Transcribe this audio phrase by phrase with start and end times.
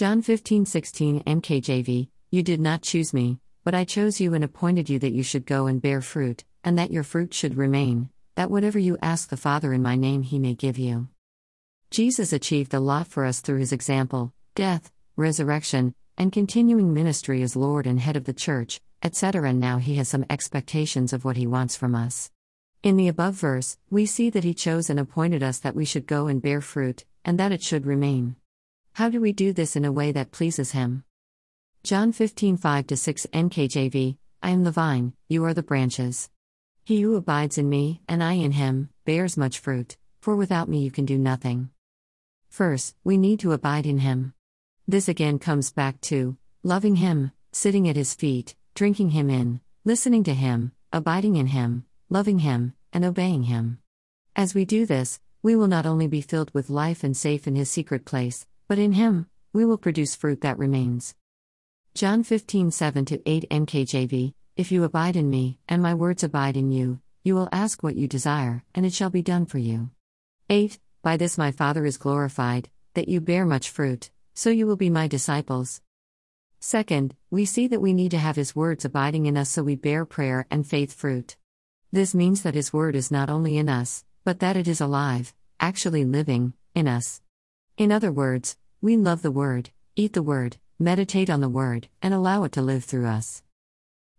[0.00, 4.98] John 15:16 NKJV You did not choose me, but I chose you and appointed you
[4.98, 8.78] that you should go and bear fruit, and that your fruit should remain, that whatever
[8.78, 11.08] you ask the Father in my name he may give you.
[11.90, 17.54] Jesus achieved a lot for us through his example, death, resurrection, and continuing ministry as
[17.54, 19.50] Lord and head of the church, etc.
[19.50, 22.30] And now he has some expectations of what he wants from us.
[22.82, 26.06] In the above verse, we see that he chose and appointed us that we should
[26.06, 28.36] go and bear fruit, and that it should remain.
[29.00, 31.04] How do we do this in a way that pleases him?
[31.82, 36.28] John 15 5 6 NKJV I am the vine, you are the branches.
[36.84, 40.84] He who abides in me, and I in him, bears much fruit, for without me
[40.84, 41.70] you can do nothing.
[42.50, 44.34] First, we need to abide in him.
[44.86, 50.24] This again comes back to loving him, sitting at his feet, drinking him in, listening
[50.24, 53.78] to him, abiding in him, loving Him, and obeying Him.
[54.36, 57.56] As we do this, we will not only be filled with life and safe in
[57.56, 61.16] His secret place, but in Him, we will produce fruit that remains.
[61.92, 66.70] John 15 7 8 NKJV If you abide in me, and my words abide in
[66.70, 69.90] you, you will ask what you desire, and it shall be done for you.
[70.48, 74.76] 8 By this my Father is glorified, that you bear much fruit, so you will
[74.76, 75.82] be my disciples.
[76.60, 79.74] Second, we see that we need to have His words abiding in us so we
[79.74, 81.36] bear prayer and faith fruit.
[81.90, 85.34] This means that His Word is not only in us, but that it is alive,
[85.58, 87.20] actually living, in us.
[87.80, 92.12] In other words, we love the Word, eat the Word, meditate on the Word, and
[92.12, 93.42] allow it to live through us.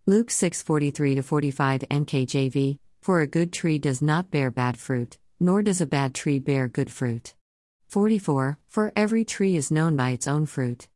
[0.08, 5.80] Luke 6:43 45 NKJV For a good tree does not bear bad fruit, nor does
[5.80, 7.36] a bad tree bear good fruit.
[7.86, 10.88] 44 For every tree is known by its own fruit.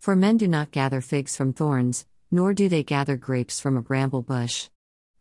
[0.00, 3.86] For men do not gather figs from thorns, nor do they gather grapes from a
[3.90, 4.68] bramble bush.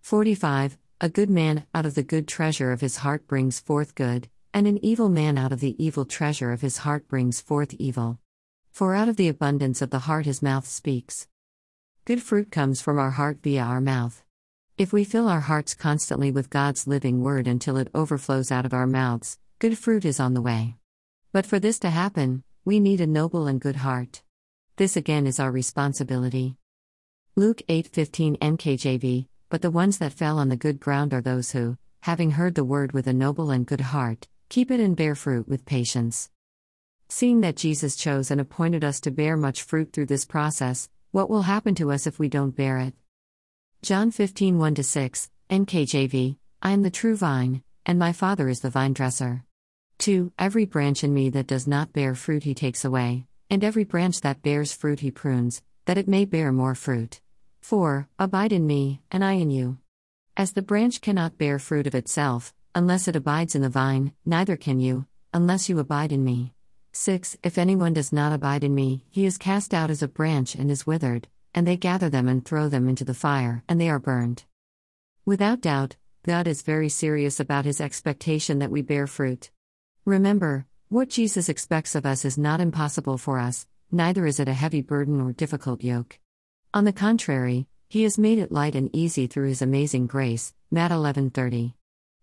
[0.01, 4.29] 45 a good man out of the good treasure of his heart brings forth good,
[4.57, 8.17] and an evil man out of the evil treasure of his heart brings forth evil.
[8.71, 11.27] For out of the abundance of the heart his mouth speaks.
[12.05, 14.23] Good fruit comes from our heart via our mouth.
[14.75, 18.73] If we fill our hearts constantly with God's living word until it overflows out of
[18.73, 20.73] our mouths, good fruit is on the way.
[21.31, 24.23] But for this to happen, we need a noble and good heart.
[24.77, 26.57] This again is our responsibility.
[27.35, 31.77] Luke 8:15 NKJV but the ones that fell on the good ground are those who,
[32.01, 35.47] having heard the word with a noble and good heart, keep it and bear fruit
[35.47, 36.29] with patience.
[37.09, 41.29] Seeing that Jesus chose and appointed us to bear much fruit through this process, what
[41.29, 42.93] will happen to us if we don't bear it?
[43.81, 48.69] John 15 1 6, NKJV I am the true vine, and my Father is the
[48.69, 49.43] vine dresser.
[49.99, 50.31] 2.
[50.39, 54.21] Every branch in me that does not bear fruit he takes away, and every branch
[54.21, 57.21] that bears fruit he prunes, that it may bear more fruit.
[57.61, 58.07] 4.
[58.17, 59.77] Abide in me, and I in you.
[60.35, 64.55] As the branch cannot bear fruit of itself, unless it abides in the vine, neither
[64.55, 66.53] can you, unless you abide in me.
[66.91, 67.35] 6.
[67.41, 70.69] If anyone does not abide in me, he is cast out as a branch and
[70.69, 73.97] is withered, and they gather them and throw them into the fire, and they are
[73.97, 74.43] burned.
[75.25, 79.49] Without doubt, God is very serious about his expectation that we bear fruit.
[80.05, 84.53] Remember, what Jesus expects of us is not impossible for us, neither is it a
[84.53, 86.19] heavy burden or difficult yoke.
[86.75, 90.53] On the contrary, he has made it light and easy through his amazing grace.
[90.69, 91.73] Matt 11:30.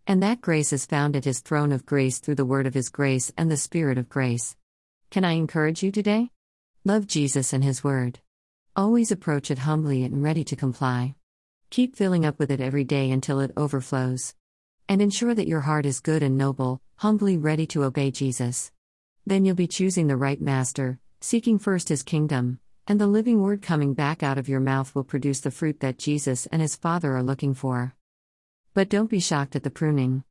[0.07, 2.91] And that grace is found at his throne of grace through the word of his
[2.91, 4.55] grace and the spirit of grace.
[5.11, 6.31] Can I encourage you today?
[6.85, 8.21] Love Jesus and his word.
[8.77, 11.15] Always approach it humbly and ready to comply.
[11.71, 14.35] Keep filling up with it every day until it overflows.
[14.91, 18.73] And ensure that your heart is good and noble, humbly ready to obey Jesus.
[19.25, 23.63] Then you'll be choosing the right master, seeking first his kingdom, and the living word
[23.63, 27.17] coming back out of your mouth will produce the fruit that Jesus and his Father
[27.17, 27.95] are looking for.
[28.75, 30.23] But don't be shocked at the pruning.